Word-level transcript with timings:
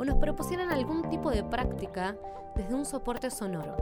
o 0.00 0.04
nos 0.06 0.16
propusieran 0.16 0.72
algún 0.72 1.10
tipo 1.10 1.30
de 1.30 1.44
práctica 1.44 2.16
desde 2.56 2.74
un 2.74 2.86
soporte 2.86 3.30
sonoro. 3.30 3.76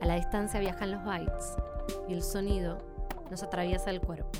A 0.00 0.06
la 0.06 0.14
distancia 0.14 0.60
viajan 0.60 0.92
los 0.92 1.04
bytes 1.04 1.56
y 2.08 2.14
el 2.14 2.22
sonido 2.22 2.78
nos 3.30 3.42
atraviesa 3.42 3.90
el 3.90 4.00
cuerpo. 4.00 4.30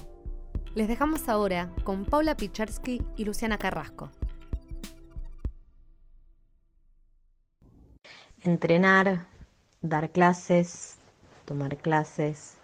Les 0.74 0.88
dejamos 0.88 1.28
ahora 1.28 1.70
con 1.84 2.06
Paula 2.06 2.34
Picharsky 2.34 3.02
y 3.14 3.26
Luciana 3.26 3.58
Carrasco. 3.58 4.08
Entrenar, 8.40 9.26
dar 9.82 10.12
clases, 10.12 10.96
tomar 11.44 11.76
clases 11.76 12.56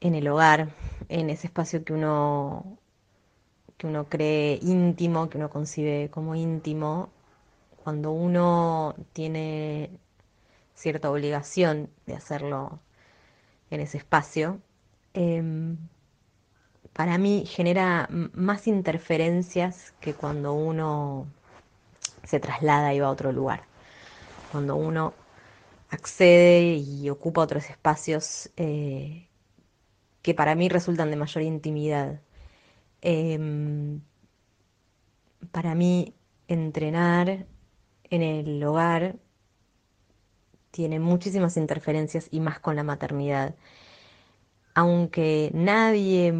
en 0.00 0.14
el 0.14 0.26
hogar, 0.28 0.70
en 1.10 1.28
ese 1.28 1.48
espacio 1.48 1.84
que 1.84 1.92
uno 1.92 2.78
que 3.80 3.86
uno 3.86 4.10
cree 4.10 4.58
íntimo, 4.60 5.30
que 5.30 5.38
uno 5.38 5.48
concibe 5.48 6.10
como 6.10 6.34
íntimo, 6.34 7.08
cuando 7.82 8.12
uno 8.12 8.94
tiene 9.14 9.90
cierta 10.74 11.10
obligación 11.10 11.88
de 12.04 12.14
hacerlo 12.14 12.78
en 13.70 13.80
ese 13.80 13.96
espacio, 13.96 14.60
em, 15.14 15.78
para 16.92 17.16
mí 17.16 17.44
genera 17.46 18.06
más 18.10 18.66
interferencias 18.66 19.94
que 20.00 20.12
cuando 20.12 20.52
uno 20.52 21.26
se 22.24 22.38
traslada 22.38 22.92
y 22.92 23.00
va 23.00 23.06
a 23.06 23.10
otro 23.10 23.32
lugar. 23.32 23.62
Cuando 24.52 24.76
uno 24.76 25.14
accede 25.88 26.74
y 26.74 27.08
ocupa 27.08 27.40
otros 27.40 27.70
espacios 27.70 28.50
eh, 28.58 29.26
que 30.20 30.34
para 30.34 30.54
mí 30.54 30.68
resultan 30.68 31.10
de 31.10 31.16
mayor 31.16 31.42
intimidad. 31.44 32.20
Em, 33.02 34.00
para 35.52 35.74
mí, 35.74 36.14
entrenar 36.48 37.46
en 38.10 38.22
el 38.22 38.62
hogar 38.64 39.16
tiene 40.70 41.00
muchísimas 41.00 41.56
interferencias 41.56 42.28
y 42.30 42.40
más 42.40 42.60
con 42.60 42.76
la 42.76 42.82
maternidad. 42.84 43.54
Aunque 44.74 45.50
nadie 45.54 46.32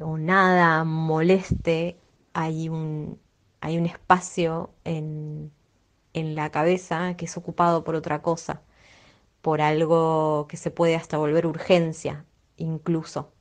o 0.00 0.18
nada 0.18 0.84
moleste, 0.84 1.96
hay 2.34 2.68
un, 2.68 3.18
hay 3.60 3.78
un 3.78 3.86
espacio 3.86 4.70
en, 4.84 5.50
en 6.14 6.34
la 6.34 6.50
cabeza 6.50 7.16
que 7.16 7.24
es 7.26 7.36
ocupado 7.36 7.84
por 7.84 7.94
otra 7.94 8.22
cosa, 8.22 8.62
por 9.42 9.60
algo 9.62 10.46
que 10.48 10.56
se 10.58 10.70
puede 10.70 10.96
hasta 10.96 11.18
volver 11.18 11.46
urgencia, 11.46 12.26
incluso. 12.56 13.32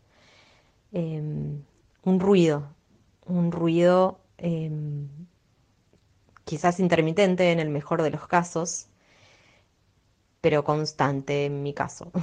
Em, 0.92 1.64
un 2.08 2.22
ruido, 2.22 2.74
un 3.26 3.52
ruido 3.52 4.22
em, 4.38 5.10
quizás 6.46 6.80
intermitente 6.80 7.52
en 7.52 7.60
el 7.60 7.70
mejor 7.70 8.02
de 8.02 8.12
los 8.12 8.28
casos, 8.28 8.88
pero 10.40 10.64
constante 10.64 11.46
en 11.46 11.64
mi 11.64 11.74
caso. 11.74 12.12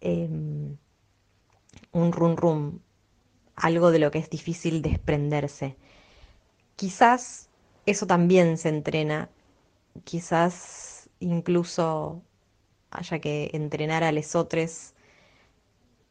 Em, 0.00 0.76
un 1.90 2.12
rum 2.12 2.36
rum, 2.36 2.78
algo 3.56 3.90
de 3.90 3.98
lo 3.98 4.12
que 4.12 4.18
es 4.18 4.30
difícil 4.30 4.80
desprenderse. 4.80 5.76
Quizás 6.76 7.48
eso 7.84 8.06
también 8.06 8.58
se 8.58 8.68
entrena, 8.68 9.28
quizás 10.04 11.10
incluso 11.18 12.22
haya 12.90 13.18
que 13.18 13.50
entrenar 13.54 14.04
a 14.04 14.12
lesotres 14.12 14.94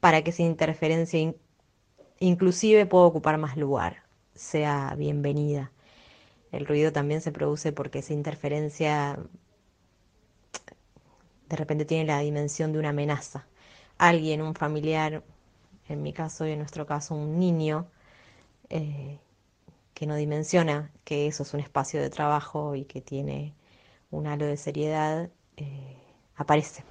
para 0.01 0.21
que 0.21 0.31
esa 0.31 0.43
interferencia 0.43 1.33
inclusive 2.19 2.85
pueda 2.85 3.05
ocupar 3.05 3.37
más 3.37 3.57
lugar, 3.57 4.03
sea 4.35 4.95
bienvenida. 4.97 5.71
El 6.51 6.65
ruido 6.65 6.91
también 6.91 7.21
se 7.21 7.31
produce 7.31 7.71
porque 7.71 7.99
esa 7.99 8.13
interferencia 8.13 9.19
de 11.49 11.55
repente 11.55 11.85
tiene 11.85 12.05
la 12.05 12.19
dimensión 12.19 12.73
de 12.73 12.79
una 12.79 12.89
amenaza. 12.89 13.47
Alguien, 13.97 14.41
un 14.41 14.53
familiar, 14.53 15.23
en 15.87 16.01
mi 16.01 16.13
caso 16.13 16.45
y 16.45 16.51
en 16.51 16.59
nuestro 16.59 16.85
caso 16.85 17.15
un 17.15 17.39
niño, 17.39 17.87
eh, 18.69 19.19
que 19.93 20.05
no 20.05 20.15
dimensiona 20.15 20.91
que 21.03 21.27
eso 21.27 21.43
es 21.43 21.53
un 21.53 21.59
espacio 21.59 22.01
de 22.01 22.09
trabajo 22.09 22.75
y 22.75 22.85
que 22.85 23.01
tiene 23.01 23.53
un 24.11 24.27
halo 24.27 24.45
de 24.45 24.57
seriedad, 24.57 25.29
eh, 25.57 25.97
aparece. 26.35 26.83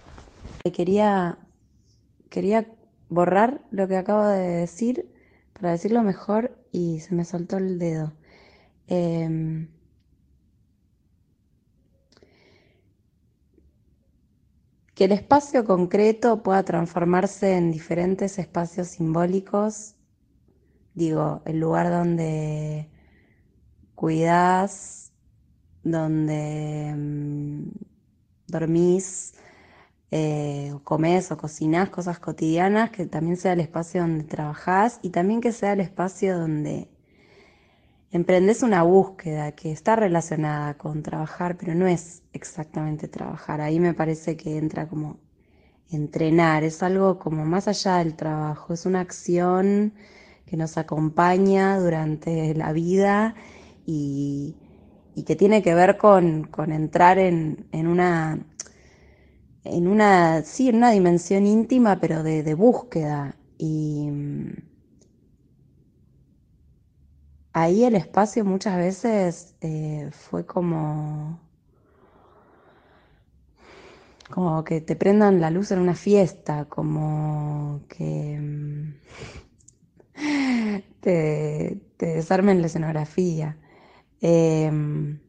Quería, 0.72 1.38
quería 2.30 2.66
borrar 3.08 3.60
lo 3.70 3.86
que 3.86 3.96
acabo 3.96 4.26
de 4.26 4.40
decir 4.40 5.08
para 5.58 5.72
decirlo 5.72 6.02
mejor 6.02 6.56
y 6.70 7.00
se 7.00 7.14
me 7.14 7.24
soltó 7.24 7.56
el 7.56 7.78
dedo. 7.78 8.12
Em, 8.86 9.68
que 14.94 15.04
el 15.04 15.12
espacio 15.12 15.64
concreto 15.64 16.42
pueda 16.42 16.62
transformarse 16.64 17.56
en 17.56 17.72
diferentes 17.72 18.38
espacios 18.38 18.88
simbólicos, 18.88 19.94
digo, 20.94 21.42
el 21.44 21.60
lugar 21.60 21.90
donde 21.90 22.88
cuidas, 23.94 25.12
donde 25.82 26.94
mm, 26.96 27.70
dormís, 28.46 29.34
eh, 30.10 30.72
comes 30.84 31.32
o 31.32 31.36
cocinás 31.36 31.90
cosas 31.90 32.18
cotidianas, 32.18 32.90
que 32.90 33.06
también 33.06 33.36
sea 33.36 33.52
el 33.52 33.60
espacio 33.60 34.02
donde 34.02 34.24
trabajás 34.24 35.00
y 35.02 35.10
también 35.10 35.40
que 35.40 35.52
sea 35.52 35.72
el 35.72 35.80
espacio 35.80 36.38
donde 36.38 36.88
emprendes 38.10 38.62
una 38.62 38.82
búsqueda 38.82 39.52
que 39.52 39.72
está 39.72 39.96
relacionada 39.96 40.74
con 40.74 41.02
trabajar, 41.02 41.56
pero 41.56 41.74
no 41.74 41.86
es 41.86 42.22
exactamente 42.32 43.08
trabajar. 43.08 43.60
Ahí 43.60 43.80
me 43.80 43.94
parece 43.94 44.36
que 44.36 44.58
entra 44.58 44.88
como 44.88 45.18
entrenar, 45.90 46.64
es 46.64 46.82
algo 46.82 47.18
como 47.18 47.44
más 47.44 47.68
allá 47.68 47.98
del 47.98 48.14
trabajo, 48.16 48.72
es 48.74 48.86
una 48.86 49.00
acción 49.00 49.94
que 50.46 50.56
nos 50.56 50.78
acompaña 50.78 51.78
durante 51.78 52.54
la 52.54 52.72
vida 52.72 53.34
y, 53.84 54.56
que 55.26 55.36
tiene 55.36 55.62
que 55.62 55.74
ver 55.74 55.96
con, 55.96 56.48
entrar 56.72 57.18
en, 57.18 57.66
una 57.72 58.38
en 59.70 59.88
una, 59.88 60.42
sí, 60.42 60.68
en 60.68 60.76
una 60.76 60.90
dimensión 60.90 61.46
íntima, 61.46 61.98
pero 62.00 62.22
de, 62.22 62.54
búsqueda. 62.54 63.36
Y 63.58 64.08
mm, 64.10 64.52
ahí 67.52 67.84
el 67.84 67.96
espacio 67.96 68.44
muchas 68.44 68.76
veces 68.76 69.56
eh, 69.60 70.10
fue 70.12 70.46
como, 70.46 71.40
como 74.30 74.64
que 74.64 74.80
te 74.80 74.96
prendan 74.96 75.40
la 75.40 75.50
luz 75.50 75.70
en 75.70 75.78
una 75.80 75.94
fiesta, 75.94 76.66
como 76.66 77.82
que 77.88 78.38
mm, 78.40 78.94
te, 81.00 81.80
desarmen 81.98 82.60
la 82.60 82.66
escenografía. 82.66 83.58
Em, 84.20 85.20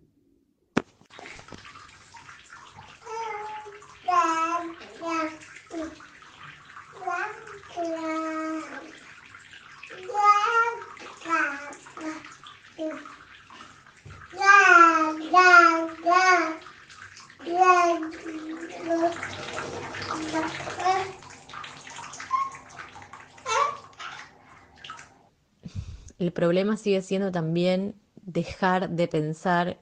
El 26.20 26.32
problema 26.34 26.78
sigue 26.78 27.02
siendo 27.02 27.32
también 27.32 27.96
dejar 28.16 28.90
de 28.90 29.08
pensar 29.08 29.78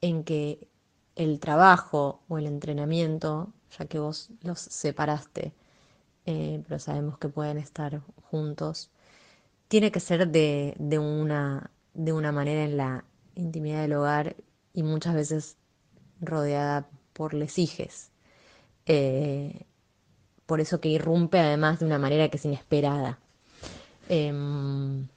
en 0.00 0.22
que 0.22 0.68
el 1.16 1.40
trabajo 1.40 2.20
o 2.28 2.38
el 2.38 2.46
entrenamiento, 2.46 3.52
ya 3.78 3.86
que 3.86 3.98
vos 3.98 4.28
los 4.42 4.60
separaste, 4.60 5.54
eh, 6.26 6.62
pero 6.68 6.78
sabemos 6.78 7.18
que 7.18 7.28
pueden 7.28 7.56
estar 7.56 8.02
juntos, 8.30 8.90
tiene 9.68 9.90
que 9.90 10.00
ser 10.00 10.28
de, 10.28 10.76
una, 10.98 11.70
de 11.94 12.12
una 12.12 12.30
manera 12.30 12.64
en 12.64 12.76
la 12.76 13.04
intimidad 13.36 13.82
del 13.82 13.92
hogar 13.94 14.36
y 14.72 14.82
muchas 14.82 15.14
veces 15.14 15.56
rodeada 16.20 16.88
por 17.12 17.34
les 17.34 17.58
hijes. 17.58 18.10
Eh, 18.86 19.66
por 20.46 20.60
eso 20.60 20.80
que 20.80 20.88
irrumpe 20.88 21.38
además 21.38 21.80
de 21.80 21.86
una 21.86 21.98
manera 21.98 22.28
que 22.28 22.36
es 22.36 22.44
inesperada. 22.44 23.18
Em, 24.08 25.08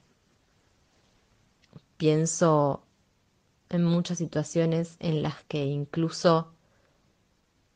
pienso 1.96 2.82
en 3.68 3.84
muchas 3.84 4.18
situaciones 4.18 4.96
en 4.98 5.22
las 5.22 5.44
que 5.44 5.64
incluso, 5.64 6.52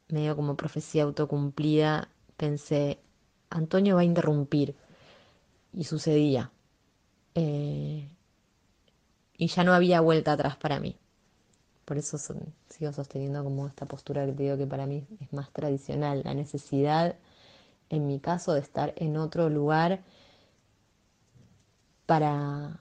medio 0.09 0.35
como 0.37 0.57
profecía 0.57 1.05
autocumplida, 1.05 2.09
pensé, 2.37 2.99
Antonio 3.51 3.95
va 3.97 4.01
a 4.03 4.05
interrumpir. 4.05 4.75
Y 5.73 5.85
sucedía. 5.85 6.53
Eh, 7.35 8.09
y 9.45 9.49
ya 9.49 9.63
no 9.63 9.75
había 9.75 10.01
vuelta 10.01 10.33
atrás 10.33 10.57
para 10.57 10.81
mí. 10.81 10.97
Por 11.85 11.99
eso 11.99 12.17
sigo 12.17 12.93
sosteniendo 12.95 13.45
como 13.45 13.67
esta 13.67 13.85
postura 13.85 14.25
que 14.25 14.33
te 14.33 14.45
digo 14.45 14.57
que 14.57 14.67
para 14.67 14.87
mí 14.87 15.07
es 15.21 15.31
más 15.35 15.51
tradicional, 15.53 16.23
la 16.25 16.33
necesidad, 16.33 17.17
en 17.91 18.07
mi 18.07 18.21
caso, 18.21 18.55
de 18.55 18.61
estar 18.61 18.95
en 18.97 19.19
otro 19.19 19.51
lugar 19.51 20.03
para, 22.07 22.81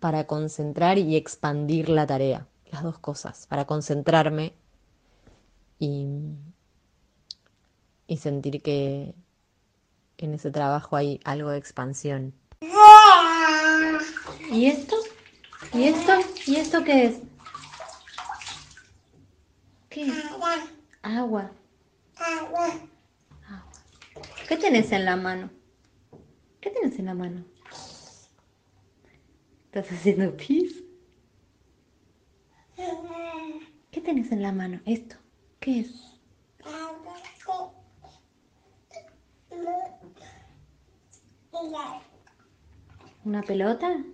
para 0.00 0.26
concentrar 0.26 0.98
y 0.98 1.14
expandir 1.14 1.88
la 1.88 2.04
tarea, 2.04 2.48
las 2.72 2.82
dos 2.82 2.98
cosas, 2.98 3.46
para 3.46 3.64
concentrarme 3.64 4.54
y, 5.78 6.08
y 8.08 8.16
sentir 8.16 8.60
que 8.60 9.14
en 10.18 10.34
ese 10.34 10.50
trabajo 10.50 10.96
hay 10.96 11.20
algo 11.22 11.50
de 11.50 11.58
expansión. 11.58 12.34
¿Y 14.50 14.66
esto? 14.66 14.96
¿Y 15.74 15.84
esto? 15.84 16.12
¿Y 16.46 16.56
esto 16.56 16.84
qué 16.84 17.06
es? 17.06 17.20
¿Qué 19.88 20.06
es? 20.06 20.12
Agua. 21.02 21.50
Agua. 22.16 22.80
¿Qué 24.48 24.56
tenés 24.56 24.92
en 24.92 25.06
la 25.06 25.16
mano? 25.16 25.50
¿Qué 26.60 26.70
tenés 26.70 26.98
en 26.98 27.06
la 27.06 27.14
mano? 27.14 27.44
¿Estás 29.64 29.90
haciendo 29.92 30.36
pis? 30.36 30.82
¿Qué 33.90 34.00
tenés 34.02 34.30
en 34.30 34.42
la 34.42 34.52
mano? 34.52 34.80
Esto. 34.84 35.16
¿Qué 35.58 35.80
es? 35.80 36.20
¿Una 43.24 43.42
pelota? 43.42 44.04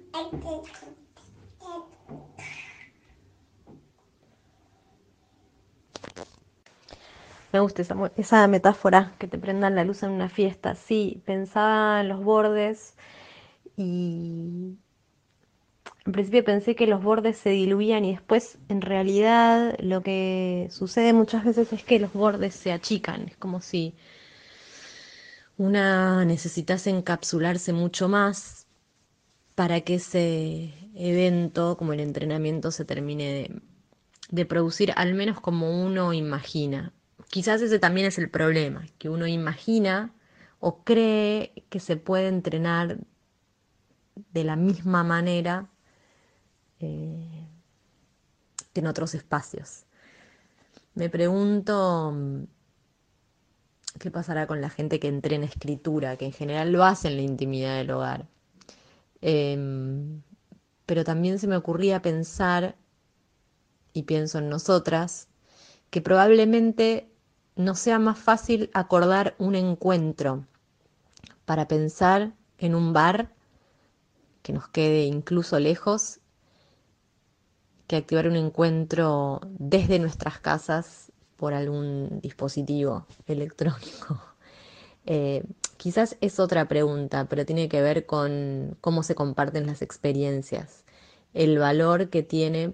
Me 7.52 7.60
gusta 7.60 7.82
esa, 8.16 8.46
metáfora, 8.48 9.14
que 9.18 9.26
te 9.26 9.38
prendan 9.38 9.74
la 9.74 9.84
luz 9.84 10.02
en 10.02 10.10
una 10.10 10.28
fiesta. 10.28 10.74
Sí, 10.74 11.22
pensaba 11.24 12.00
en 12.00 12.08
los 12.08 12.22
bordes 12.22 12.96
y 13.76 14.76
en 16.04 16.12
principio 16.12 16.44
pensé 16.44 16.74
que 16.76 16.86
los 16.86 17.02
bordes 17.02 17.38
se 17.38 17.50
diluían 17.50 18.04
y 18.04 18.12
después 18.12 18.58
en 18.68 18.80
realidad 18.80 19.76
lo 19.80 20.02
que 20.02 20.68
sucede 20.70 21.12
muchas 21.12 21.44
veces 21.44 21.72
es 21.72 21.84
que 21.84 21.98
los 21.98 22.12
bordes 22.12 22.54
se 22.54 22.72
achican. 22.72 23.28
Es 23.28 23.36
como 23.36 23.60
si 23.60 23.94
una 25.58 26.24
necesitase 26.24 26.90
encapsularse 26.90 27.72
mucho 27.72 28.08
más 28.08 28.66
para 29.54 29.80
que 29.80 29.96
ese 29.96 30.72
evento, 30.94 31.76
como 31.76 31.92
el 31.92 32.00
entrenamiento, 32.00 32.70
se 32.70 32.84
termine 32.84 33.50
de, 34.30 34.46
producir 34.46 34.92
al 34.96 35.14
menos 35.14 35.40
como 35.40 35.84
uno 35.84 36.12
imagina. 36.12 36.92
Quizás 37.28 37.60
ese 37.60 37.78
también 37.78 38.06
es 38.06 38.18
el 38.18 38.30
problema, 38.30 38.86
que 38.98 39.10
uno 39.10 39.26
imagina 39.26 40.14
o 40.60 40.82
cree 40.82 41.52
que 41.68 41.78
se 41.78 41.96
puede 41.96 42.28
entrenar 42.28 42.98
de 44.32 44.44
la 44.44 44.56
misma 44.56 45.04
manera 45.04 45.68
eh, 46.80 47.46
que 48.72 48.80
en 48.80 48.86
otros 48.86 49.14
espacios. 49.14 49.84
Me 50.94 51.10
pregunto 51.10 52.12
mm, 52.14 52.44
qué 54.00 54.10
pasará 54.10 54.46
con 54.46 54.60
la 54.60 54.70
gente 54.70 54.98
que 54.98 55.08
entrena 55.08 55.46
escritura, 55.46 56.16
que 56.16 56.24
en 56.24 56.32
general 56.32 56.72
lo 56.72 56.84
hace 56.84 57.08
en 57.08 57.16
la 57.16 57.22
intimidad 57.22 57.76
del 57.76 57.90
hogar. 57.90 58.26
Em, 59.20 60.22
pero 60.86 61.04
también 61.04 61.38
se 61.38 61.46
me 61.46 61.56
ocurría 61.56 62.00
pensar, 62.02 62.76
y 63.92 64.04
pienso 64.04 64.38
en 64.38 64.48
nosotras, 64.48 65.28
que 65.90 66.00
probablemente 66.00 67.10
no 67.58 67.74
sea 67.74 67.98
más 67.98 68.18
fácil 68.18 68.70
acordar 68.72 69.34
un 69.38 69.56
encuentro 69.56 70.46
para 71.44 71.66
pensar 71.66 72.32
en 72.56 72.74
un 72.74 72.92
bar 72.92 73.34
que 74.42 74.52
nos 74.52 74.68
quede 74.68 75.04
incluso 75.04 75.58
lejos 75.58 76.20
que 77.88 77.96
activar 77.96 78.28
un 78.28 78.36
encuentro 78.36 79.40
desde 79.58 79.98
nuestras 79.98 80.38
casas 80.38 81.10
por 81.36 81.52
algún 81.52 82.20
dispositivo 82.20 83.06
electrónico. 83.26 84.22
Eh, 85.04 85.42
quizás 85.78 86.16
es 86.20 86.38
otra 86.38 86.68
pregunta, 86.68 87.26
pero 87.28 87.44
tiene 87.44 87.68
que 87.68 87.82
ver 87.82 88.06
con 88.06 88.76
cómo 88.80 89.02
se 89.02 89.16
comparten 89.16 89.66
las 89.66 89.82
experiencias, 89.82 90.84
el 91.34 91.58
valor 91.58 92.08
que 92.08 92.22
tiene. 92.22 92.72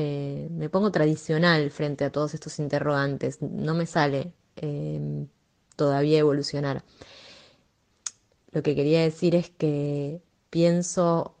Eh, 0.00 0.48
me 0.52 0.68
pongo 0.70 0.92
tradicional 0.92 1.72
frente 1.72 2.04
a 2.04 2.12
todos 2.12 2.32
estos 2.32 2.60
interrogantes, 2.60 3.42
no 3.42 3.74
me 3.74 3.84
sale 3.84 4.32
eh, 4.54 5.26
todavía 5.74 6.20
evolucionar. 6.20 6.84
Lo 8.52 8.62
que 8.62 8.76
quería 8.76 9.02
decir 9.02 9.34
es 9.34 9.50
que 9.50 10.22
pienso 10.50 11.34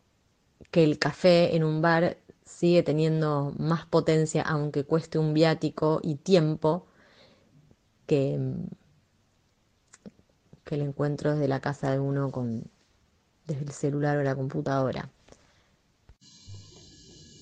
que 0.72 0.82
el 0.82 0.98
café 0.98 1.54
en 1.54 1.62
un 1.62 1.82
bar 1.82 2.18
sigue 2.44 2.82
teniendo 2.82 3.54
más 3.58 3.86
potencia, 3.86 4.42
aunque 4.42 4.82
cueste 4.82 5.20
un 5.20 5.34
viático 5.34 6.00
y 6.02 6.16
tiempo, 6.16 6.86
que, 8.06 8.40
que 10.64 10.74
el 10.74 10.82
encuentro 10.82 11.34
desde 11.34 11.46
la 11.46 11.60
casa 11.60 11.92
de 11.92 12.00
uno 12.00 12.32
con, 12.32 12.64
desde 13.46 13.62
el 13.66 13.70
celular 13.70 14.18
o 14.18 14.24
la 14.24 14.34
computadora. 14.34 15.10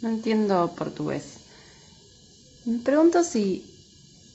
No 0.06 0.12
entiendo 0.12 0.73
portugués. 0.79 1.25
Me 2.65 2.79
pregunto 2.79 3.25
si 3.25 3.65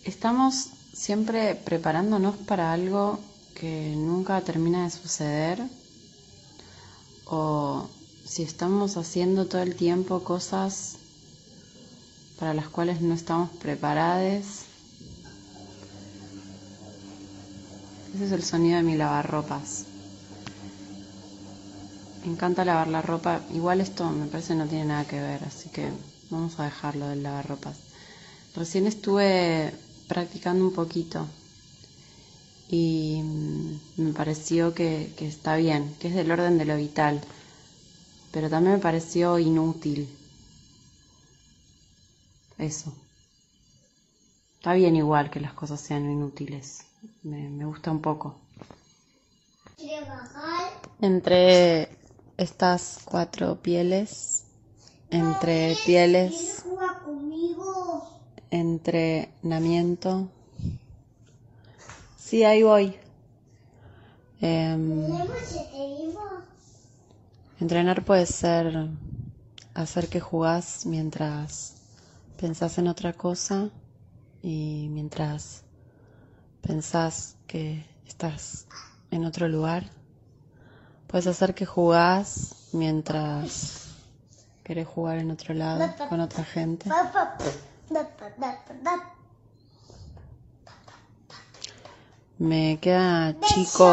estamos 0.04 0.68
siempre 0.92 1.56
preparándonos 1.56 2.36
para 2.36 2.74
algo 2.74 3.22
que 3.56 3.94
nunca 3.96 4.42
termina 4.42 4.84
de 4.84 4.90
suceder 4.90 5.63
o 7.24 7.88
si 8.25 8.44
estamos 8.44 8.98
haciendo 8.98 9.46
todo 9.48 9.62
el 9.62 9.78
tiempo 9.78 10.25
cosas 10.25 10.98
para 12.38 12.54
las 12.54 12.68
cuales 12.68 13.00
no 13.00 13.13
estamos 13.13 13.50
preparados. 13.51 14.66
Ese 18.13 18.25
es 18.25 18.32
el 18.34 18.44
sonido 18.44 18.75
de 18.75 18.84
mi 18.84 18.98
lavarropas. 18.98 19.86
Me 22.24 22.32
encanta 22.32 22.66
lavar 22.66 22.88
la 22.88 23.01
ropa. 23.01 23.42
Igual 23.54 23.82
esto 23.82 24.10
me 24.10 24.28
parece 24.28 24.56
no 24.56 24.68
tiene 24.68 24.86
nada 24.86 25.06
que 25.06 25.20
ver, 25.20 25.44
así 25.44 25.70
que 25.70 25.90
vamos 26.30 26.60
a 26.60 26.66
dejarlo 26.66 27.08
del 27.08 27.24
lavarropas. 27.24 27.78
Recién 28.56 28.88
estuve 28.88 29.74
practicando 30.08 30.66
un 30.66 30.74
poquito 30.74 31.28
y 32.70 33.22
me 33.98 34.13
pareció 34.13 34.74
que, 34.74 35.13
que 35.18 35.28
está 35.28 35.56
bien, 35.56 35.96
que 36.00 36.10
es 36.10 36.16
del 36.16 36.32
orden 36.32 36.58
de 36.58 36.66
lo 36.66 36.78
vital 36.78 37.22
pero 38.32 38.50
también 38.50 38.75
me 38.75 38.82
pareció 38.82 39.38
inútil. 39.38 40.10
Eso. 42.58 42.94
Está 44.56 44.74
bien 44.74 44.96
igual 44.96 45.30
que 45.30 45.40
las 45.40 45.54
cosas 45.54 45.82
sean 45.82 46.10
inútiles. 46.10 46.86
Me, 47.24 47.66
gusta 47.66 47.92
un 47.92 48.01
poco. 48.01 48.40
Entre 51.01 51.90
estas 52.42 53.02
cuatro 53.06 53.62
pieles, 53.62 54.46
entre 55.12 55.76
pieles, 55.86 56.66
entrenamiento. 58.50 60.28
Sí, 62.18 62.44
ahí 62.44 62.64
voy. 62.64 62.96
Em, 64.42 65.06
Entrenar 67.60 68.04
puede 68.04 68.26
ser 68.26 68.90
hacer 69.76 70.08
que 70.10 70.20
jugás 70.20 70.88
mientras 70.88 71.76
pensás 72.40 72.80
en 72.80 72.88
otra 72.88 73.14
cosa 73.14 73.70
y 74.42 74.88
mientras 74.90 75.62
pensás 76.64 77.36
que 77.46 77.86
estás 78.08 78.66
en 79.12 79.26
otro 79.26 79.48
lugar. 79.48 80.00
Puedes 81.12 81.27
hacer 81.27 81.53
que 81.53 81.65
jugás 81.65 82.56
mientras 82.72 83.88
querés 84.63 84.88
jugar 84.88 85.18
en 85.18 85.32
otro 85.32 85.53
lado 85.53 85.94
con 86.10 86.22
otra 86.22 86.44
gente. 86.46 86.89
Me 92.38 92.80
queda 92.82 93.36
chico 93.41 93.88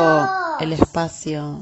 el 0.60 0.72
espacio. 0.72 1.60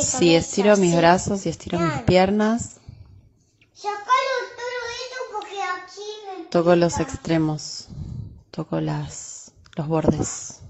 Si 0.00 0.34
estiro 0.34 0.76
mis 0.76 0.96
brazos 0.96 1.44
y 1.46 1.48
estiro 1.50 1.78
mis 1.78 2.02
piernas, 2.02 2.76
toco 6.50 6.76
los 6.76 7.00
extremos, 7.00 7.88
toco 8.50 8.80
las, 8.80 9.52
los 9.76 9.88
bordes. 9.88 10.60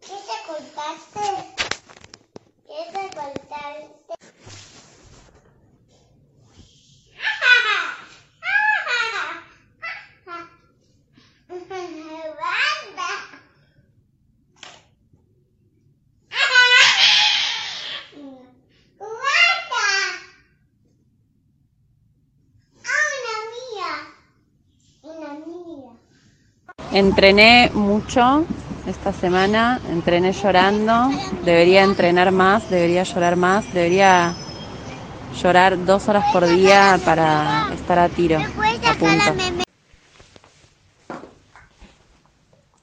¿Qué 0.00 0.14
te 0.14 0.36
cortaste? 0.46 1.26
¿Qué 2.66 2.92
te 2.92 3.16
cortaste? 3.16 4.28
Banda. 11.48 13.08
Banda. 18.98 19.88
Ah, 22.84 23.06
una 23.18 23.36
mía. 23.54 23.92
Una 25.02 25.32
mía. 25.46 25.92
Entrené 26.92 27.70
mucho 27.74 28.46
esta 28.86 29.12
semana, 29.12 29.78
entrené 29.90 30.32
llorando, 30.32 31.10
debería 31.44 31.82
entrenar 31.82 32.32
más, 32.32 32.70
debería 32.70 33.02
llorar 33.02 33.36
más, 33.36 33.70
debería 33.74 34.34
llorar 35.42 35.84
dos 35.84 36.08
horas 36.08 36.24
por 36.32 36.46
día 36.46 36.98
para 37.04 37.70
estar 37.74 37.98
a 37.98 38.08
tiro, 38.08 38.38
a 38.38 38.94
punto. 38.94 39.34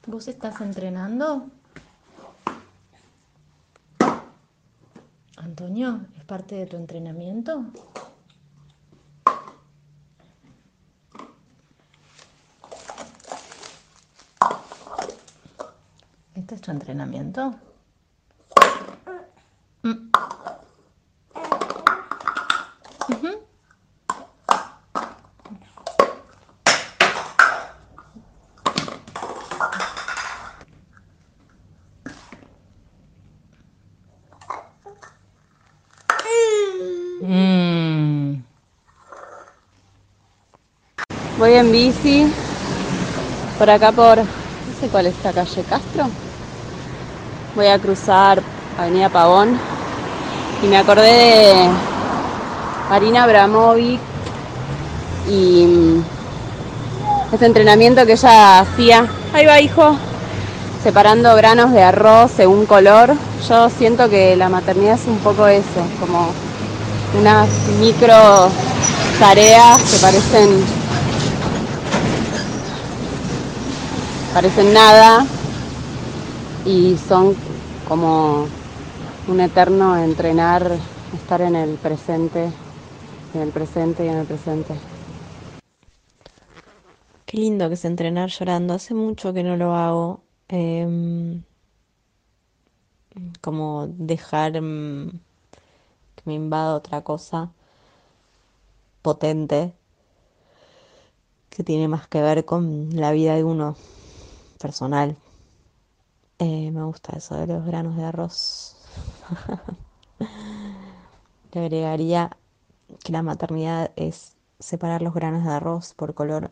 ¿Vos 0.06 0.28
estás 0.28 0.60
entrenando? 0.60 1.48
Antonio, 5.36 6.00
¿es 6.16 6.24
parte 6.24 6.54
de 6.54 6.66
tu 6.66 6.76
entrenamiento? 6.76 7.64
¿Este 16.36 16.54
es 16.54 16.60
tu 16.60 16.70
entrenamiento? 16.70 17.54
Voy 41.38 41.54
en 41.54 41.72
bici 41.72 42.26
por 43.58 43.70
acá 43.70 43.90
por, 43.90 44.18
no 44.18 44.24
sé 44.78 44.88
cuál 44.90 45.06
es 45.06 45.16
esta 45.16 45.32
calle, 45.32 45.62
Castro. 45.64 46.25
Voy 47.56 47.68
a 47.68 47.78
cruzar 47.78 48.42
Avenida 48.78 49.08
Pavón 49.08 49.58
y 50.62 50.66
me 50.66 50.76
acordé 50.76 51.10
de 51.10 51.70
Marina 52.90 53.22
Abramovic 53.22 53.98
y 55.26 55.64
mm, 55.64 56.04
ese 57.32 57.46
entrenamiento 57.46 58.04
que 58.04 58.12
ella 58.12 58.58
hacía. 58.60 59.06
Ahí 59.32 59.46
va, 59.46 59.58
hijo. 59.58 59.96
Separando 60.82 61.34
granos 61.34 61.72
de 61.72 61.82
arroz 61.82 62.30
según 62.36 62.66
color. 62.66 63.14
Yo 63.48 63.70
siento 63.70 64.10
que 64.10 64.36
la 64.36 64.50
maternidad 64.50 64.96
es 64.96 65.06
un 65.06 65.18
poco 65.20 65.46
eso, 65.46 65.80
como 65.98 66.32
unas 67.18 67.48
micro 67.80 68.50
tareas 69.18 69.80
que 69.80 69.98
parecen 69.98 70.62
parecen 74.34 74.74
nada 74.74 75.24
y 76.66 76.96
son 76.96 77.36
como 77.86 78.48
un 79.28 79.40
eterno 79.40 79.96
entrenar, 79.96 80.76
estar 81.16 81.40
en 81.40 81.54
el 81.54 81.78
presente, 81.78 82.50
en 83.34 83.40
el 83.40 83.52
presente 83.52 84.04
y 84.04 84.08
en 84.08 84.16
el 84.16 84.26
presente. 84.26 84.74
Qué 87.24 87.36
lindo 87.36 87.68
que 87.68 87.74
es 87.74 87.84
entrenar 87.84 88.30
llorando. 88.30 88.74
Hace 88.74 88.94
mucho 88.94 89.32
que 89.32 89.44
no 89.44 89.56
lo 89.56 89.74
hago. 89.76 90.20
Em, 90.48 91.42
como 93.40 93.86
dejar 93.86 94.60
mm, 94.60 95.10
que 96.16 96.22
me 96.24 96.34
invada 96.34 96.74
otra 96.74 97.02
cosa 97.02 97.50
potente 99.02 99.72
que 101.50 101.62
tiene 101.62 101.86
más 101.88 102.08
que 102.08 102.20
ver 102.20 102.44
con 102.44 102.90
la 102.92 103.12
vida 103.12 103.36
de 103.36 103.44
uno 103.44 103.76
personal. 104.58 105.16
Eh, 106.38 106.70
me 106.70 106.84
gusta 106.84 107.16
eso 107.16 107.34
de 107.36 107.46
los 107.46 107.64
granos 107.66 107.96
de 107.96 108.04
arroz. 108.04 108.76
Le 111.52 111.60
agregaría 111.60 112.36
que 113.04 113.12
la 113.12 113.22
maternidad 113.22 113.92
es 113.96 114.36
separar 114.60 115.02
los 115.02 115.14
granos 115.14 115.44
de 115.44 115.50
arroz 115.52 115.94
por 115.94 116.14
color 116.14 116.50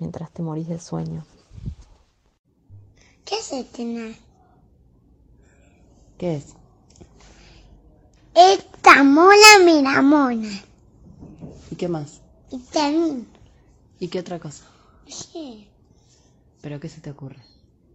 mientras 0.00 0.30
te 0.32 0.42
morís 0.42 0.68
de 0.68 0.80
sueño. 0.80 1.24
¿Qué 3.24 3.34
es 3.38 3.52
entrenar? 3.52 4.14
¿Qué 6.18 6.36
es? 6.36 6.56
Esta 8.34 9.02
mona 9.02 9.52
mira 9.64 10.00
mona. 10.02 10.52
¿Y 11.70 11.76
qué 11.76 11.88
más? 11.88 12.20
Y 12.50 12.58
también, 12.58 13.26
¿Y 13.98 14.08
qué 14.08 14.20
otra 14.20 14.38
cosa? 14.38 14.64
no 15.06 15.12
sé, 15.12 15.68
¿Pero 16.60 16.80
qué 16.80 16.88
se 16.88 17.00
te 17.00 17.10
ocurre? 17.10 17.42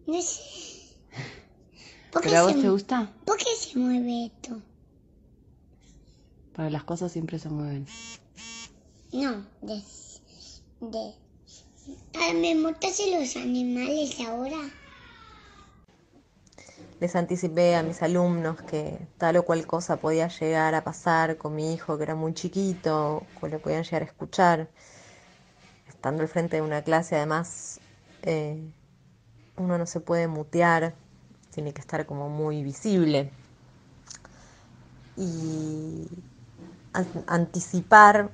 no 0.07 0.21
sé. 0.21 0.80
¿Por 2.11 2.21
qué, 2.21 2.29
¿Pero 2.29 2.41
a 2.41 2.43
vos 2.43 2.53
se, 2.53 2.61
te 2.61 2.69
gusta? 2.69 3.13
¿Por 3.25 3.37
qué 3.37 3.45
se 3.57 3.79
mueve 3.79 4.25
esto? 4.25 4.61
Porque 6.53 6.69
las 6.69 6.83
cosas 6.83 7.11
siempre 7.11 7.39
se 7.39 7.49
mueven. 7.49 7.87
No, 9.13 9.45
de... 9.61 9.81
de 10.81 11.13
¿Me 12.33 12.55
mostraste 12.55 13.19
los 13.19 13.35
animales 13.35 14.19
ahora? 14.19 14.57
Les 16.99 17.15
anticipé 17.15 17.75
a 17.75 17.81
mis 17.81 18.03
alumnos 18.03 18.61
que 18.61 18.99
tal 19.17 19.37
o 19.37 19.43
cual 19.43 19.65
cosa 19.65 19.97
podía 19.97 20.27
llegar 20.27 20.75
a 20.75 20.83
pasar 20.83 21.37
con 21.37 21.55
mi 21.55 21.73
hijo 21.73 21.97
que 21.97 22.03
era 22.03 22.13
muy 22.15 22.33
chiquito, 22.33 23.23
o 23.41 23.47
le 23.47 23.57
podían 23.57 23.83
llegar 23.83 24.03
a 24.03 24.05
escuchar. 24.05 24.69
Estando 25.87 26.21
al 26.21 26.29
frente 26.29 26.57
de 26.57 26.61
una 26.61 26.83
clase, 26.83 27.15
además, 27.15 27.79
eh, 28.21 28.61
uno 29.57 29.77
no 29.77 29.87
se 29.87 29.99
puede 29.99 30.27
mutear, 30.27 30.93
tiene 31.51 31.73
que 31.73 31.81
estar 31.81 32.05
como 32.05 32.29
muy 32.29 32.63
visible. 32.63 33.31
Y 35.17 36.07
an- 36.93 37.25
anticipar 37.27 38.31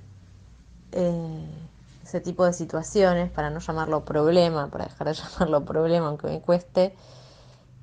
eh, 0.93 1.69
ese 2.03 2.21
tipo 2.21 2.45
de 2.45 2.53
situaciones, 2.53 3.31
para 3.31 3.49
no 3.51 3.59
llamarlo 3.59 4.05
problema, 4.05 4.69
para 4.71 4.85
dejar 4.85 5.07
de 5.07 5.13
llamarlo 5.21 5.65
problema, 5.65 6.07
aunque 6.09 6.27
me 6.27 6.41
cueste, 6.41 6.95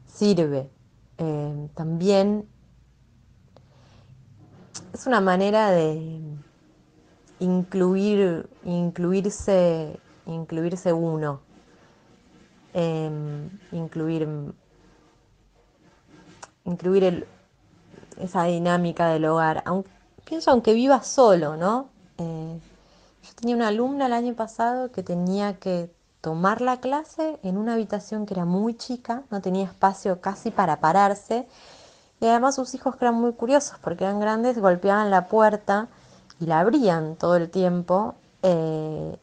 sirve. 0.07 0.71
Eh, 1.19 1.69
también 1.77 2.49
es 4.93 5.07
una 5.07 5.21
manera 5.21 5.71
de 5.71 6.21
incluir, 7.39 8.49
incluirse, 8.65 10.01
incluirse 10.27 10.93
uno, 10.93 11.43
Em, 12.73 13.51
incluir, 13.71 14.27
incluir 16.65 17.27
esa 18.19 18.45
dinámica 18.45 19.09
del 19.09 19.25
hogar. 19.27 19.63
Aun- 19.67 19.87
pienso 20.25 20.51
aunque 20.51 20.75
viva 20.75 21.03
solo, 21.03 21.57
¿no? 21.57 21.89
Eh, 22.19 22.61
yo 23.23 23.31
tenía 23.37 23.57
una 23.57 23.69
alumna 23.69 24.07
el 24.07 24.13
año 24.13 24.35
pasado 24.35 24.93
que 24.93 25.03
tenía 25.03 25.59
que 25.59 25.91
tomar 26.21 26.61
la 26.61 26.81
clase 26.81 27.39
en 27.43 27.59
una 27.59 27.75
habitación 27.75 28.27
que 28.27 28.35
era 28.35 28.45
muy 28.45 28.75
chica, 28.75 29.25
no 29.31 29.41
tenía 29.43 29.65
espacio 29.67 30.21
casi 30.21 30.51
para 30.51 30.81
pararse. 30.81 31.47
Y 32.21 32.27
además 32.27 32.57
sus 32.57 32.75
hijos 32.75 32.97
que 32.97 33.05
eran 33.05 33.17
muy 33.21 33.33
curiosos 33.35 33.79
porque 33.83 34.05
eran 34.05 34.21
grandes, 34.21 34.59
golpeaban 34.59 35.11
la 35.11 35.29
puerta 35.29 35.89
y 36.41 36.47
la 36.47 36.61
abrían 36.61 37.17
todo 37.17 37.37
el 37.37 37.51
tiempo. 37.51 38.15
eh, 38.43 39.19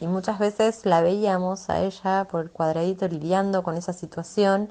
y 0.00 0.06
muchas 0.06 0.38
veces 0.38 0.86
la 0.86 1.00
veíamos 1.00 1.70
a 1.70 1.80
ella 1.82 2.26
por 2.30 2.42
el 2.42 2.50
cuadradito 2.50 3.08
lidiando 3.08 3.62
con 3.62 3.76
esa 3.76 3.92
situación. 3.92 4.70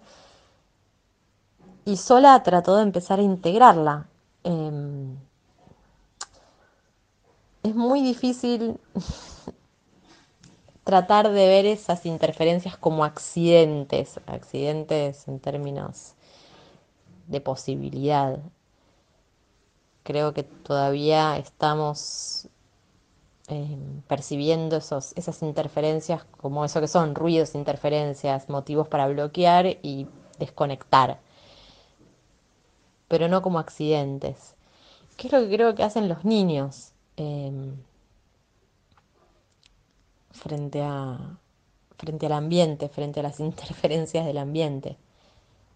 Y 1.87 1.95
sola 1.95 2.43
trató 2.43 2.75
de 2.75 2.83
empezar 2.83 3.19
a 3.19 3.23
integrarla. 3.23 4.07
em, 4.43 5.15
es 7.63 7.73
muy 7.73 8.01
difícil 8.01 8.77
tratar 10.83 11.31
de 11.31 11.47
ver 11.47 11.65
esas 11.65 12.05
interferencias 12.05 12.75
como 12.75 13.05
accidentes, 13.05 14.19
accidentes 14.25 15.29
en 15.29 15.39
términos 15.39 16.15
de 17.27 17.39
posibilidad. 17.39 18.37
Creo 20.03 20.33
que 20.33 20.43
todavía 20.43 21.37
estamos 21.37 22.49
eh, 23.47 23.77
percibiendo 24.09 24.75
esos, 24.75 25.13
esas 25.15 25.41
interferencias 25.41 26.25
como 26.41 26.65
eso 26.65 26.81
que 26.81 26.89
son, 26.89 27.15
ruidos, 27.15 27.55
interferencias, 27.55 28.49
motivos 28.49 28.89
para 28.89 29.07
bloquear 29.07 29.67
y 29.81 30.07
desconectar, 30.37 31.21
pero 33.07 33.27
no 33.27 33.41
como 33.41 33.59
accidentes. 33.59 34.55
¿Qué 35.15 35.27
es 35.27 35.33
lo 35.33 35.39
que 35.41 35.55
creo 35.55 35.75
que 35.75 35.83
hacen 35.83 36.09
los 36.09 36.25
niños? 36.25 36.91
Em, 37.15 37.75
frente, 40.31 40.81
a, 40.83 41.37
frente 41.97 42.25
al 42.27 42.33
ambiente, 42.33 42.89
frente 42.89 43.19
a 43.19 43.23
las 43.23 43.39
interferencias 43.41 44.25
del 44.25 44.37
ambiente. 44.37 44.97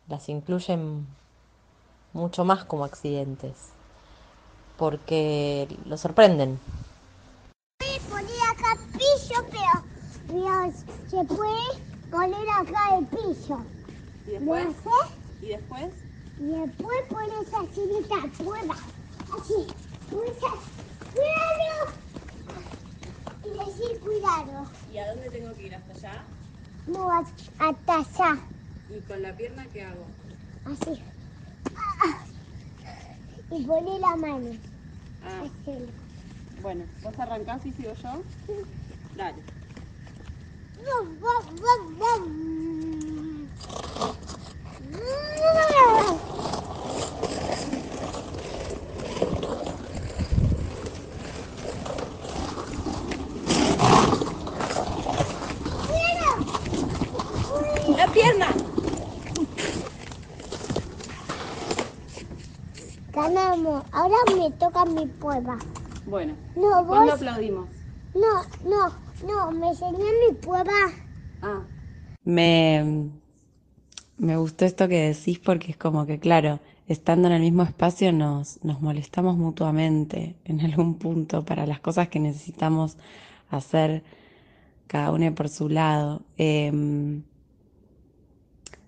Las 0.07 0.29
incluyen 0.29 1.07
mucho 2.13 2.43
más 2.43 2.65
como 2.65 2.83
accidentes, 2.83 3.69
porque 4.77 5.67
lo 5.85 5.97
sorprenden. 5.97 6.59
poner 8.09 8.41
acá 8.51 8.77
piso, 8.93 9.45
pero 9.50 9.91
se 11.07 11.23
puede 11.25 12.11
poner 12.11 12.50
acá 12.50 12.97
el 12.97 13.05
piso. 13.07 13.63
¿Y 14.27 14.31
después? 14.31 14.67
¿Y 15.41 15.47
después? 15.47 16.10
Y 16.41 16.45
después 16.45 16.98
pones 17.07 17.53
así 17.53 17.81
esta 18.01 18.43
prueba. 18.43 18.75
Así. 19.31 19.67
Pones 20.10 20.33
¡Cuidado! 21.13 21.91
Y 23.45 23.50
decir 23.50 24.00
cuidado. 24.00 24.65
¿Y 24.91 24.98
a 24.98 25.13
dónde 25.13 25.29
tengo 25.29 25.53
que 25.53 25.67
ir? 25.67 25.75
¿Hasta 25.75 25.93
allá? 25.93 26.24
No, 26.88 27.12
hasta 27.12 27.95
allá. 27.95 28.39
¿Y 28.89 29.00
con 29.01 29.21
la 29.21 29.38
pierna 29.38 29.67
qué 29.71 29.83
hago? 29.83 30.07
Así. 30.65 31.00
Y 33.51 33.63
pone 33.63 34.00
la 34.00 34.15
mano. 34.15 34.57
Ah, 35.24 35.43
Así. 35.43 35.86
bueno, 36.63 36.86
¿vos 37.03 37.19
arrancás 37.19 37.63
y 37.67 37.71
sigo 37.74 37.93
yo? 37.93 38.24
Dale. 39.15 39.43
Bum, 40.77 41.19
bum, 41.19 41.55
bum, 41.57 42.00
bum. 42.00 42.51
¡La 57.98 58.07
pierna! 58.07 58.48
Ganamos. 63.13 63.83
Ahora 63.91 64.15
mi 64.85 65.07
prueba. 65.07 65.57
Bueno, 66.05 66.38
No, 66.55 66.85
¿cuándo 66.88 67.11
vos. 67.11 67.13
aplaudimos? 67.13 67.69
No, 68.13 68.33
no, 68.65 68.83
no. 69.27 69.51
Me 69.51 69.69
enseñé 69.69 70.05
mi 70.29 70.35
prueba. 70.35 70.73
Ah, 71.41 71.63
Me, 72.23 73.11
me 74.17 74.38
gustó 74.38 74.65
esto 74.65 74.88
que 74.88 75.00
decís 75.09 75.39
porque 75.39 75.71
es 75.71 75.77
como 75.77 76.05
que, 76.05 76.19
claro, 76.19 76.59
estando 76.88 77.27
en 77.27 77.33
el 77.35 77.41
mismo 77.41 77.63
espacio 77.63 78.11
nos, 78.13 78.63
nos 78.63 78.81
molestamos 78.81 79.38
mutuamente 79.38 80.35
en 80.45 80.61
algún 80.61 80.95
punto 80.97 81.43
para 81.45 81.65
las 81.65 81.79
cosas 81.79 82.09
que 82.09 82.19
necesitamos 82.19 82.97
hacer 83.50 84.03
cada 84.87 85.11
uno 85.13 85.33
por 85.35 85.50
su 85.50 85.70
lado. 85.70 86.24
Em, 86.37 87.24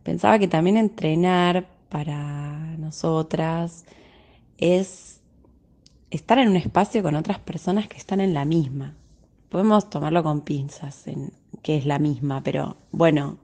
pensaba 0.03 0.39
que 0.39 0.47
también 0.47 0.77
entrenar 0.77 1.67
para 1.89 2.75
nosotras 2.77 3.85
es 4.59 5.21
estar 6.15 6.37
en 6.39 6.49
un 6.49 6.55
espacio 6.57 7.03
con 7.03 7.15
otras 7.15 7.39
personas 7.39 7.87
que 7.87 7.97
están 7.97 8.21
en 8.21 8.33
la 8.33 8.45
misma. 8.45 8.95
Podemos 9.49 9.89
tomarlo 9.89 10.23
con 10.23 10.41
pinzas 10.41 11.07
en 11.07 11.33
qué 11.61 11.77
es 11.77 11.85
la 11.85 11.99
misma, 11.99 12.41
pero 12.43 12.77
bueno, 12.91 13.37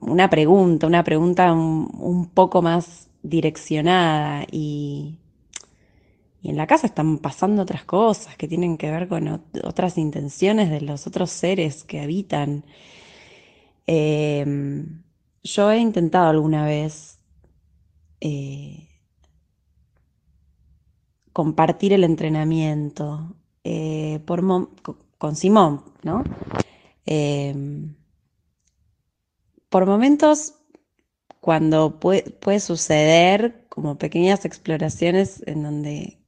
una 0.00 0.30
pregunta, 0.30 0.86
una 0.86 1.04
pregunta 1.04 1.52
un, 1.52 2.30
poco 2.32 2.62
más 2.62 3.08
direccionada 3.22 4.46
y, 4.50 5.18
y 6.42 6.50
en 6.50 6.56
la 6.56 6.66
casa 6.66 6.86
están 6.86 7.18
pasando 7.18 7.62
otras 7.62 7.84
cosas 7.84 8.36
que 8.36 8.48
tienen 8.48 8.78
que 8.78 8.90
ver 8.90 9.08
con 9.08 9.26
ot- 9.26 9.60
otras 9.64 9.98
intenciones 9.98 10.70
de 10.70 10.80
los 10.80 11.06
otros 11.06 11.30
seres 11.30 11.84
que 11.84 12.00
habitan. 12.00 12.64
Em, 13.86 15.02
yo 15.42 15.70
he 15.70 15.78
intentado 15.78 16.28
alguna 16.30 16.64
vez 16.64 17.18
eh, 18.20 18.89
compartir 21.40 21.94
el 21.94 22.04
entrenamiento 22.04 23.34
eh, 23.64 24.20
por 24.26 24.42
con 25.16 25.36
Simón, 25.36 25.82
¿no? 26.02 26.22
Em, 27.06 27.94
por 29.70 29.86
momentos, 29.86 30.56
cuando 31.40 31.98
puede, 31.98 32.24
puede 32.24 32.60
suceder 32.60 33.64
como 33.70 33.96
pequeñas 33.96 34.44
exploraciones 34.44 35.42
en 35.46 35.62
donde 35.62 36.18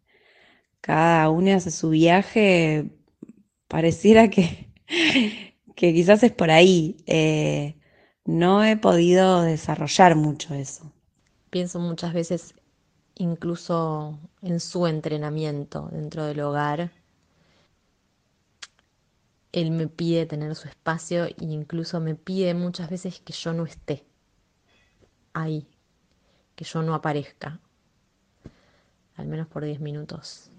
cada 0.80 1.28
uno 1.28 1.54
hace 1.56 1.70
su 1.70 1.90
viaje, 1.90 2.90
pareciera 3.68 4.30
que, 4.30 4.72
que 5.76 5.92
quizás 5.92 6.22
es 6.22 6.32
por 6.32 6.50
ahí. 6.50 6.96
Eh, 7.06 7.76
no 8.24 8.64
he 8.64 8.78
podido 8.78 9.42
desarrollar 9.42 10.16
mucho 10.16 10.54
eso. 10.54 10.90
Pienso 11.50 11.80
muchas 11.80 12.14
veces 12.14 12.54
incluso 13.14 14.18
en 14.42 14.60
su 14.60 14.86
entrenamiento 14.86 15.88
dentro 15.92 16.24
del 16.24 16.40
hogar. 16.40 16.92
Él 19.52 19.70
me 19.70 19.86
pide 19.86 20.26
tener 20.26 20.54
su 20.54 20.68
espacio 20.68 21.26
e 21.26 21.34
incluso 21.40 22.00
me 22.00 22.14
pide 22.14 22.54
muchas 22.54 22.88
veces 22.88 23.20
que 23.20 23.32
yo 23.32 23.52
no 23.52 23.64
esté 23.64 24.06
ahí, 25.34 25.66
que 26.54 26.64
yo 26.64 26.82
no 26.82 26.94
aparezca, 26.94 27.60
al 29.16 29.26
menos 29.26 29.46
por 29.48 29.64
10 29.64 29.80
minutos. 29.80 30.51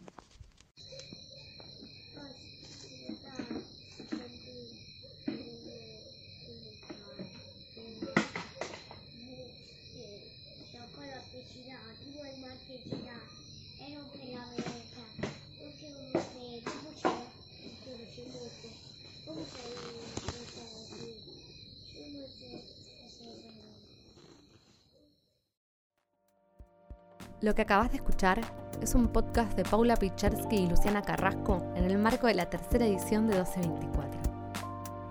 Lo 27.44 27.54
que 27.54 27.64
acabas 27.64 27.92
de 27.92 27.98
escuchar 27.98 28.40
es 28.82 28.96
un 28.96 29.10
podcast 29.10 29.52
de 29.58 29.66
Paula 29.66 29.98
Pichersky 29.98 30.56
y 30.56 30.68
Luciana 30.70 31.02
Carrasco 31.02 31.62
en 31.76 31.84
el 31.84 31.98
marco 31.98 32.28
de 32.28 32.36
la 32.36 32.50
tercera 32.50 32.86
edición 32.86 33.28
de 33.28 33.34
1224. 33.34 34.22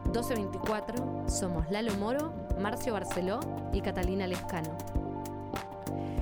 1224 0.04 1.28
somos 1.28 1.70
Lalo 1.70 1.94
Moro, 1.96 2.32
Marcio 2.58 2.94
Barceló 2.94 3.38
y 3.74 3.82
Catalina 3.82 4.26
Lescano. 4.26 4.78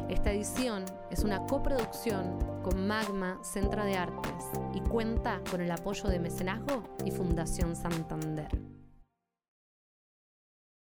Esta 0.08 0.32
edición 0.32 0.84
es 1.12 1.22
una 1.22 1.46
coproducción 1.46 2.40
con 2.64 2.88
Magma 2.88 3.38
Centro 3.44 3.84
de 3.84 3.96
Artes 3.96 4.46
y 4.74 4.80
cuenta 4.80 5.40
con 5.48 5.60
el 5.60 5.70
apoyo 5.70 6.08
de 6.08 6.18
Mecenazgo 6.18 6.82
y 7.04 7.12
Fundación 7.12 7.76
Santander. 7.76 8.48